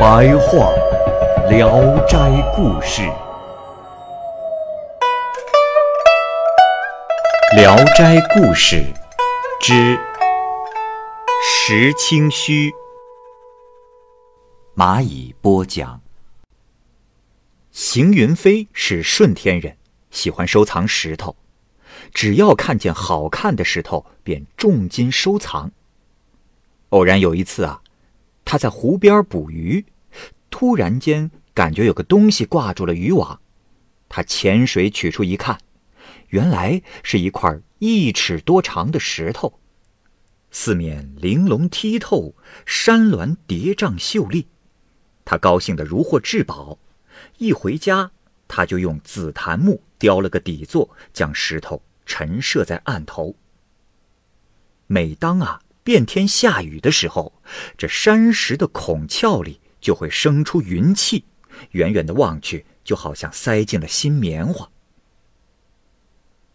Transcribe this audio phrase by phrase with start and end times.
[0.00, 0.72] 白话
[1.50, 1.68] 《聊
[2.06, 2.16] 斋
[2.56, 3.02] 故事》。
[7.54, 8.76] 《聊斋故事》
[9.60, 10.00] 之
[11.44, 12.72] 石清虚。
[14.74, 16.00] 蚂蚁播讲。
[17.70, 19.76] 邢云飞是顺天人，
[20.10, 21.36] 喜欢收藏石头，
[22.14, 25.72] 只要看见好看的石头，便重金收藏。
[26.88, 27.82] 偶然有一次啊，
[28.50, 29.86] 他在湖边捕鱼，
[30.50, 33.40] 突然间感觉有个东西挂住了渔网，
[34.08, 35.60] 他潜水取出一看。
[36.30, 39.60] 原来是一块一尺多长的石头，
[40.50, 42.34] 四面玲珑剔透，
[42.66, 44.48] 山峦叠嶂秀丽。
[45.24, 46.76] 他高兴得如获至宝，
[47.38, 48.10] 一回家
[48.48, 53.36] 他就用紫檀木雕了个底座，将石头陈设在案头。
[54.88, 57.32] 每当啊变天下雨的时候，
[57.76, 61.24] 这山石的孔窍里就会生出云气，
[61.72, 64.70] 远远的望去，就好像塞进了新棉花。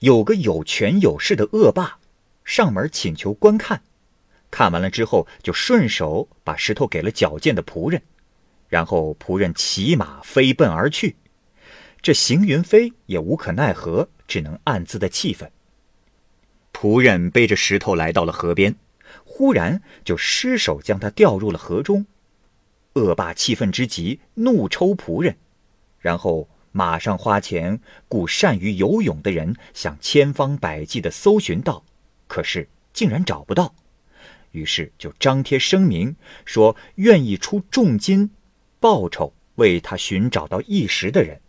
[0.00, 1.98] 有个有权有势的恶霸，
[2.44, 3.82] 上门请求观看，
[4.50, 8.02] 看完了之后，就顺手把石头给了矫健的仆人，
[8.68, 11.16] 然后仆人骑马飞奔而去。
[12.02, 15.50] 这邢云飞也无可奈何，只能暗自的气愤。
[16.70, 18.76] 仆人背着石头来到了河边，
[19.24, 22.06] 忽然就失手将他掉入了河中。
[22.94, 25.36] 恶霸气愤之极，怒抽仆人，
[25.98, 26.48] 然后。
[26.74, 31.84] 马上花钱雇善于游泳的人，想千方百计的搜寻到，
[32.26, 33.74] 可是竟然找不到，
[34.52, 38.30] 于是就张贴声明说愿意出重金
[38.80, 41.42] 报酬为他寻找到异石的人。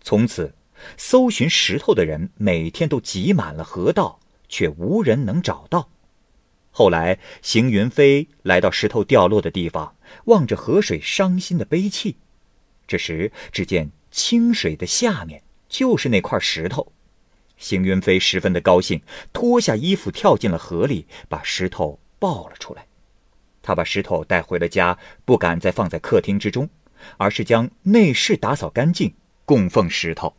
[0.00, 0.54] 从此，
[0.96, 5.88] 搜寻石头的人每天都挤满了河道，却无人能找到。
[6.72, 9.94] 后来，邢云飞来到石头掉落的地方，
[10.24, 12.16] 望着河水，伤心的悲泣。
[12.86, 16.92] 这时，只见清水的下面就是那块石头。
[17.58, 19.02] 邢云飞十分的高兴，
[19.34, 22.86] 脱下衣服跳进了河里，把石头抱了出来。
[23.60, 26.68] 他把石头带回了家，不敢再放在客厅之中，
[27.18, 30.34] 而是将内室打扫干净，供奉石头。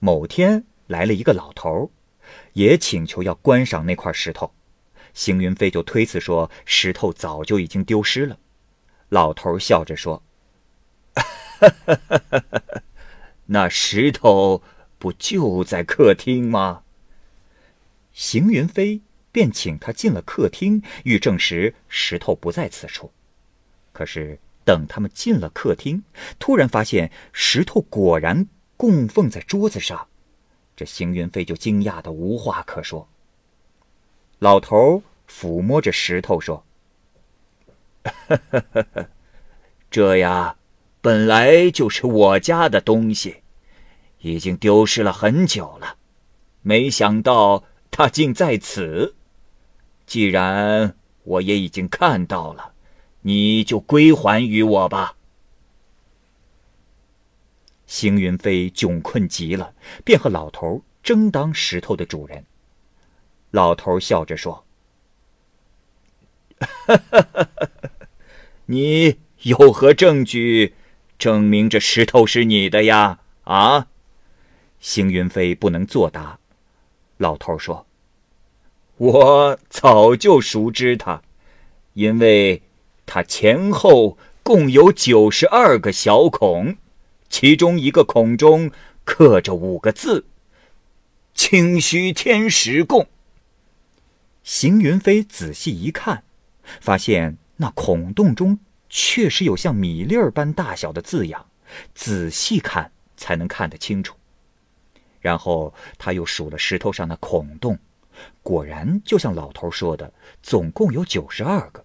[0.00, 1.90] 某天来了一个老头，
[2.54, 4.52] 也请求要观赏那块石头。
[5.12, 8.38] 邢云飞就推辞说，石头早就已经丢失了。
[9.10, 10.22] 老头笑着说
[13.46, 14.62] ：“那石头
[14.98, 16.82] 不就在客厅吗？”
[18.12, 23.12] 邢云飞便请他进了客厅，欲证实石头不在此处。
[23.92, 26.02] 可是等他们进了客厅，
[26.40, 30.08] 突然发现石头果然供奉在桌子上，
[30.76, 33.08] 这邢云飞就惊讶的无话可说。
[34.38, 36.64] 老头抚摸着石头说。
[39.90, 40.56] 这呀，
[41.00, 43.42] 本来就是我家的东西，
[44.20, 45.96] 已经丢失了很久了，
[46.62, 49.14] 没想到它竟在此。
[50.04, 52.72] 既然我也已经看到了，
[53.22, 55.16] 你就归还于我吧。
[57.94, 59.72] 邢云飞窘困极了，
[60.04, 62.44] 便和老头争当石头的主人。
[63.52, 64.64] 老头笑着说：“！”
[68.66, 70.74] 你有何证据
[71.20, 73.20] 证明这石头是你的呀？
[73.44, 73.86] 啊！
[74.80, 76.40] 邢云飞不能作答。
[77.18, 77.86] 老头说
[78.98, 81.22] ：“我早就熟知它，
[81.92, 82.62] 因为
[83.06, 86.76] 它前后共有九十二个小孔，
[87.36, 88.70] 其中一个孔中
[89.04, 90.24] 刻着五个字
[91.34, 93.08] ：‘清虚天石供’。”
[94.44, 96.22] 邢云飞仔细一看，
[96.80, 97.36] 发现。
[97.56, 101.46] 那孔洞中确实有像米粒儿般大小的字样，
[101.92, 104.14] 仔细看才能看得清楚。
[105.20, 107.76] 然后他又数了石头上的孔洞，
[108.44, 111.84] 果然就像老头说的，总共有九十二个。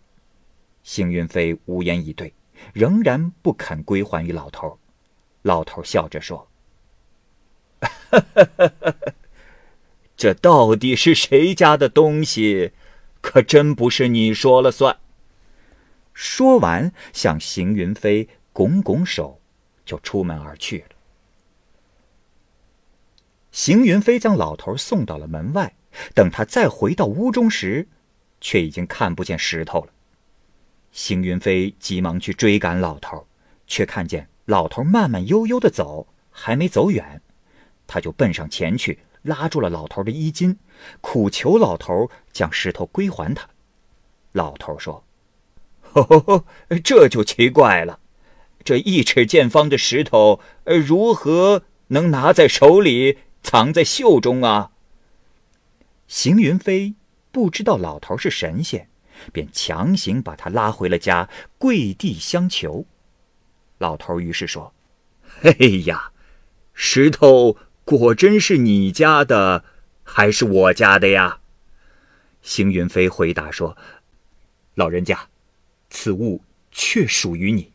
[0.84, 2.31] 邢云飞无言以对，
[2.72, 4.78] 仍然不肯归还于老头。
[5.41, 6.50] 老头笑着说
[10.18, 12.71] ：“这到底是谁家的东西？
[13.21, 14.97] 可真不是你说了算。
[16.13, 19.39] 说完，向邢云飞拱拱手，
[19.86, 20.89] 就出门而去了。
[23.51, 25.74] 邢云飞将老头送到了门外，
[26.13, 27.88] 等他再回到屋中时，
[28.39, 29.89] 却已经看不见石头了。
[30.91, 33.27] 邢云飞急忙去追赶老头，
[33.68, 37.22] 却看见老头慢慢悠悠的走，还没走远，
[37.86, 40.57] 他就奔上前去，拉住了老头的衣襟，
[41.01, 43.48] 苦求老头将石头归还他。
[44.31, 45.04] 老头说。
[45.94, 46.46] 哦，
[46.84, 48.00] 这就奇怪了，
[48.63, 54.72] 这一尺见方的石头，呃如何能拿在手里，藏在袖中啊？
[56.07, 56.96] 邢云飞
[57.31, 58.90] 不知道老头是神仙，
[59.31, 61.30] 便强行把他拉回了家，
[61.60, 62.86] 跪地相求。
[63.80, 64.74] 老头于是说
[65.42, 65.52] ：“哎
[65.86, 66.12] 呀，
[66.74, 69.66] 石头果真是你家的，
[70.04, 71.40] 还是我家的呀？”
[72.44, 73.76] 邢云飞回答说
[74.76, 75.28] ：“老人家。”
[75.92, 77.74] 此物确属于你，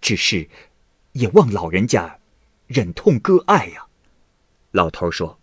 [0.00, 0.48] 只是
[1.10, 2.20] 也望老人家
[2.68, 3.86] 忍痛割爱呀。
[4.70, 5.40] 老头说：“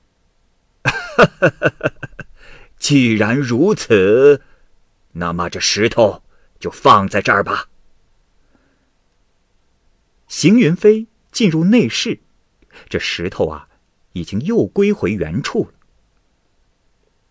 [2.79, 4.41] 既然如此，
[5.11, 6.23] 那么这石头
[6.57, 7.67] 就放在这儿吧。”
[10.29, 12.19] 邢云飞进入内室，
[12.87, 13.67] 这石头啊，
[14.13, 15.73] 已经又归回原处了。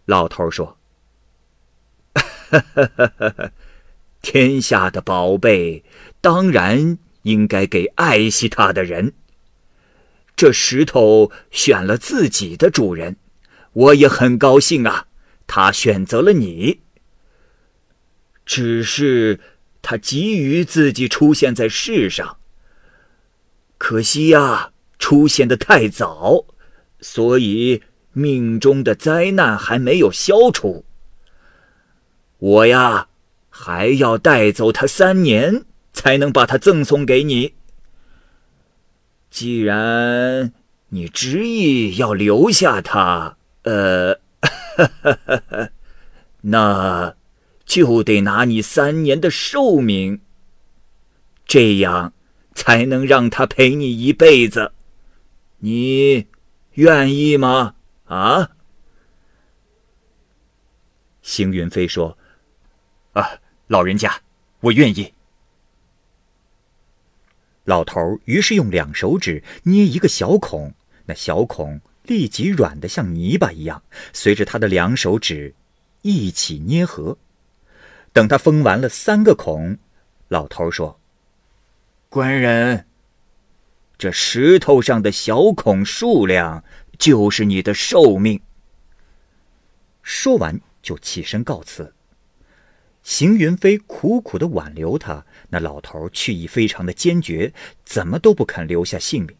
[0.04, 0.76] 老头说：“。
[4.20, 5.84] ”天下的宝贝，
[6.20, 9.12] 当然应该给爱惜它的人。
[10.34, 13.16] 这石头选了自己的主人，
[13.72, 15.06] 我也很高兴啊。
[15.46, 16.80] 他选择了你，
[18.44, 19.40] 只是
[19.82, 22.38] 他急于自己出现在世上。
[23.78, 26.44] 可惜呀，出现的太早，
[27.00, 27.82] 所以
[28.12, 30.84] 命中的灾难还没有消除。
[32.38, 33.08] 我呀。
[33.60, 37.54] 还要带走他三年，才能把他赠送给你。
[39.30, 40.52] 既然
[40.90, 44.20] 你执意要留下他，呃，
[46.42, 47.16] 那
[47.66, 50.20] 就得拿你三年的寿命，
[51.44, 52.12] 这样
[52.58, 54.72] 才能让他陪你一辈子。
[55.58, 56.26] 你
[56.72, 57.76] 愿意吗？
[58.06, 58.50] 啊？
[61.22, 62.19] 邢云飞说
[63.14, 63.22] ：“啊。”
[63.69, 64.22] 老人家，
[64.60, 65.12] 我愿意。
[67.64, 70.72] 老头于是用两手指捏一个小孔，
[71.04, 73.82] 那小孔立即软的像泥巴一样，
[74.14, 75.54] 随着他的两手指
[76.00, 77.19] 一起捏合。
[78.14, 79.76] 等他封完了三个孔，
[80.28, 80.99] 老头说
[82.10, 82.87] ：“官人，
[83.99, 86.64] 这石头上的小孔数量
[86.99, 88.40] 就是你的寿命。”
[90.02, 91.94] 说完就起身告辞。
[93.02, 97.52] 邢云飞苦苦的挽留他，那老头去意非常的坚决，
[97.84, 99.37] 怎么都不肯留下性命。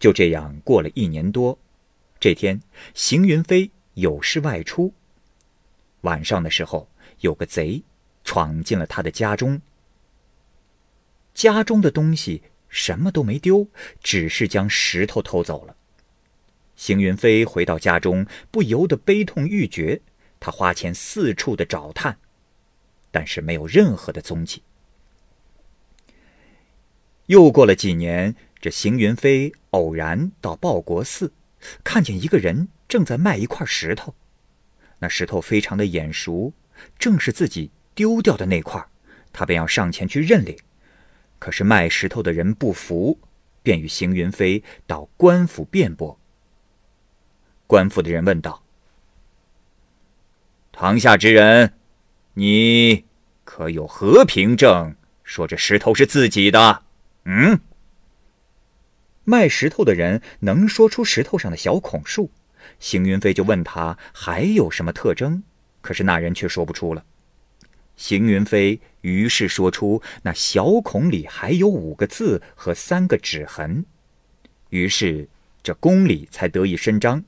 [0.00, 1.56] 就这样过了一年多，
[2.18, 2.60] 这天，
[2.92, 4.92] 邢云飞有事外出。
[6.00, 6.88] 晚上的时候，
[7.20, 7.82] 有个贼
[8.24, 9.60] 闯进了他的家中。
[11.34, 13.68] 家中的东西什么都没丢，
[14.02, 15.76] 只是将石头偷走了。
[16.76, 20.00] 邢云飞回到家中，不由得悲痛欲绝。
[20.40, 22.18] 他花钱四处的找探，
[23.10, 24.62] 但是没有任何的踪迹。
[27.26, 31.32] 又过了几年，这邢云飞偶然到报国寺，
[31.82, 34.14] 看见一个人正在卖一块石头，
[34.98, 36.52] 那石头非常的眼熟，
[36.98, 38.86] 正是自己丢掉的那块，
[39.32, 40.56] 他便要上前去认领。
[41.38, 43.18] 可是卖石头的人不服，
[43.62, 46.18] 便与邢云飞到官府辩驳。
[47.66, 48.62] 官府的人问道。
[50.72, 51.74] 堂下之人，
[52.34, 53.04] 你
[53.44, 56.82] 可有何凭证说这石头是自己的？
[57.24, 57.60] 嗯？
[59.22, 62.30] 卖石头的人能说出石头上的小孔数，
[62.78, 65.42] 邢云飞就问他还有什么特征，
[65.80, 67.04] 可是那人却说不出了。
[67.96, 73.84] 邢云飞于是说出那小孔里还有五个字和三个指痕，
[74.70, 75.28] 于是
[75.62, 77.24] 这公理才得以伸张。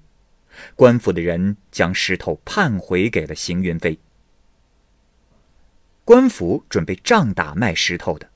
[0.75, 3.99] 官府的人将石头判回给了邢云飞。
[6.05, 8.31] 官府准备仗打卖石头的，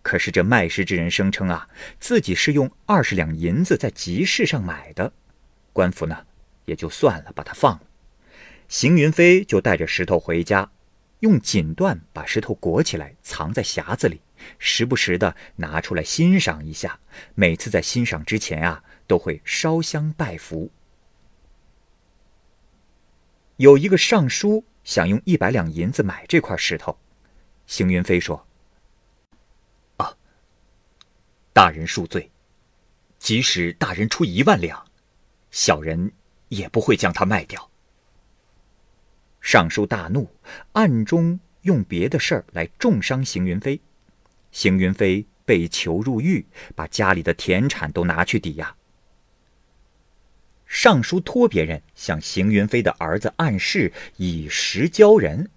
[0.00, 1.68] 可是这卖石之人声称啊，
[2.00, 5.12] 自己是用二十两银子在集市上买的。
[5.72, 6.24] 官府呢，
[6.64, 7.82] 也就算了，把他放了。
[8.68, 10.70] 邢云飞就带着石头回家，
[11.26, 14.20] 用锦缎把石头裹起来，藏在匣子里，
[14.60, 17.00] 时不时的拿出来欣赏一下。
[17.34, 20.70] 每次在欣赏之前啊，都会烧香拜佛。
[23.56, 26.96] 有一个尚书想用一百两银子买这块石头，
[27.66, 28.46] 邢云飞说
[29.98, 30.16] ：“啊，
[31.52, 32.30] 大人恕罪，
[33.18, 34.86] 即使大人出一万两，
[35.50, 36.12] 小人
[36.50, 37.68] 也不会将它卖掉。”
[39.48, 40.28] 尚书大怒，
[40.72, 43.80] 暗中用别的事儿来重伤邢云飞，
[44.50, 48.74] 邢云飞被囚入狱，把家里的田产都拿去抵押。
[50.66, 55.48] 尚书托别人向邢云飞的儿子暗示以石交人，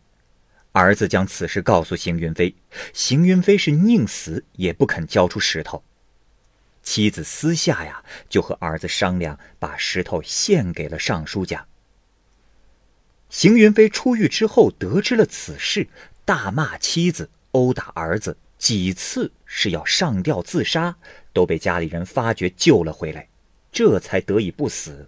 [0.71, 2.53] 儿子将此事告诉邢云飞，
[2.93, 5.83] 邢云飞是宁死也不肯交出石头。
[6.83, 11.65] 妻子私下呀就和儿子商量，把石头献给了尚书家。
[13.29, 15.87] 邢云飞出狱之后得知了此事，
[16.25, 20.97] 大骂妻子，殴打儿子，几次是要上吊自杀，
[21.31, 23.27] 都被家里人发觉救了回来。
[23.71, 25.07] 这才得以不死。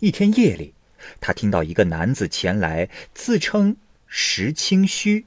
[0.00, 0.74] 一天夜里，
[1.18, 3.76] 他听到一个男子前来，自称
[4.06, 5.24] 石清虚。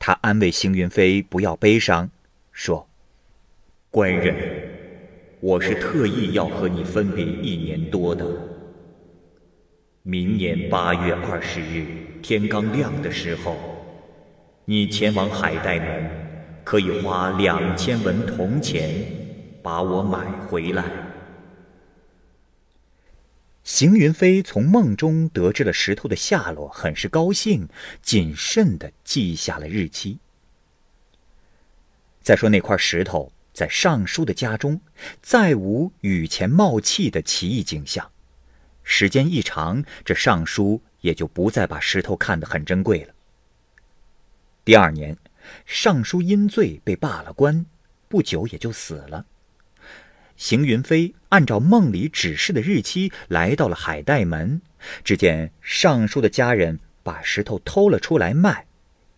[0.00, 2.10] 他安慰邢云飞不要悲伤，
[2.50, 2.88] 说
[3.88, 4.34] ：“官人，
[5.38, 8.51] 我是特意要和你分别一年多的。
[10.04, 11.86] 明年八月二十日
[12.20, 13.56] 天刚亮的时候，
[14.64, 16.10] 你前往海岱门，
[16.64, 19.20] 可以花两千文铜钱。”
[19.62, 20.84] 把我买回来。
[23.62, 27.68] 邢云飞从梦中得知了石头的下落，很是高兴，
[28.02, 30.18] 谨慎的记下了日期。
[32.20, 34.80] 再说那块石头在尚书的家中，
[35.20, 38.10] 再无雨前冒气的奇异景象。
[38.82, 43.14] 时间一长，这尚书也就不再把石头看得很珍贵了。
[44.64, 45.16] 第二年，
[45.66, 47.66] 尚书因罪被罢了官，
[48.08, 49.26] 不久也就死了。
[50.36, 54.60] 邢云飞按照梦里指示的日期来到了海岱门，
[55.04, 58.66] 只见尚书的家人把石头偷了出来卖，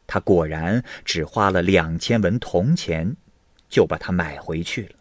[0.06, 3.16] 他果然只花了两千文铜钱，
[3.68, 4.96] 就把它买回去了。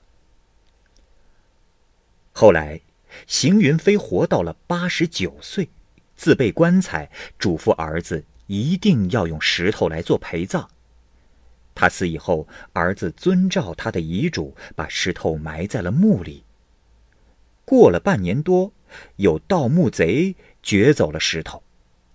[2.31, 2.79] 后来，
[3.27, 5.69] 邢云飞活到了八十九岁，
[6.15, 10.69] 自备棺材，嘱咐儿子一定要用石头来做陪葬。
[11.75, 16.43] 他死以后，儿子遵照他的遗嘱，把石头埋在了墓里。
[17.65, 18.71] 过了半年多，
[19.15, 21.63] 有盗墓贼掘走了石头，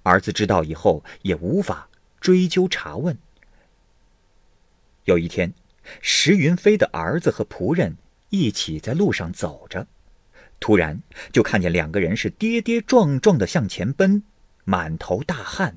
[0.05, 1.88] 儿子知道以后也无法
[2.21, 3.19] 追究查问。
[5.05, 5.52] 有一天，
[6.00, 7.97] 石云飞的儿子和仆人
[8.28, 9.87] 一起在路上走着，
[10.61, 11.00] 突然
[11.33, 14.23] 就看见两个人是跌跌撞撞的向前奔，
[14.65, 15.77] 满头大汗，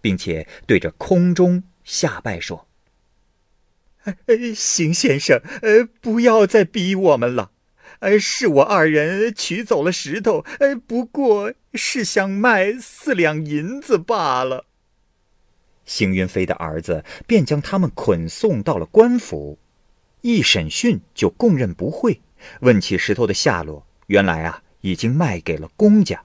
[0.00, 2.66] 并且对着空中下拜说。
[4.04, 7.50] 呃，邢先生，呃，不要再逼我们了。
[8.00, 14.66] 呃，是我二人取走了石头，呃，不过是想卖四两银子罢了。
[15.86, 19.58] 邢云飞的儿子便将他们捆送到了官府，
[20.20, 22.20] 一审讯就供认不讳。
[22.60, 26.22] 问起石头的下落，原来啊，已经卖给了公家。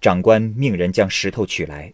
[0.00, 1.92] 长官命人将石头取来，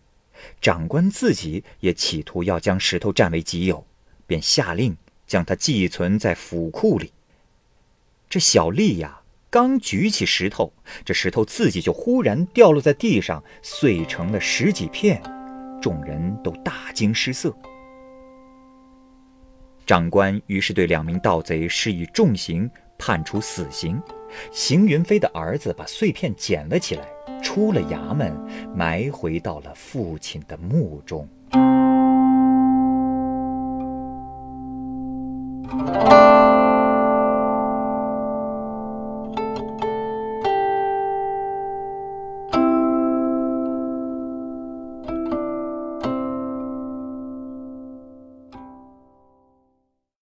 [0.61, 3.87] 长官自己也企图要将石头占为己有。
[4.27, 4.97] 便下令
[5.27, 7.13] 将它寄存在府库里。
[8.29, 10.73] 这小丽呀，刚举起石头，
[11.05, 15.21] 这石头自己就忽然掉落在地上，碎成了十几片，
[15.83, 17.53] 众人都大惊失色。
[19.85, 24.01] 长官于是对两名盗贼施以重刑，判处死刑。
[24.53, 27.09] 邢云飞的儿子把碎片捡了起来，
[27.43, 28.35] 出了衙门，
[28.75, 31.29] 埋回到了父亲的墓中。